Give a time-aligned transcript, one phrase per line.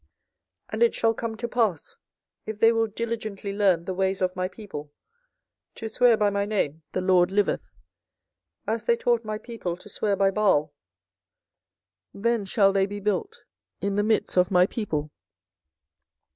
[0.69, 1.97] 24:012:016 And it shall come to pass,
[2.47, 4.91] if they will diligently learn the ways of my people,
[5.75, 7.61] to swear by my name, The LORD liveth;
[8.65, 10.73] as they taught my people to swear by Baal;
[12.15, 13.43] then shall they be built
[13.79, 15.11] in the midst of my people.